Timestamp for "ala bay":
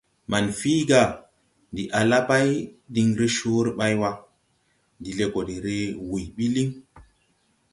1.99-2.49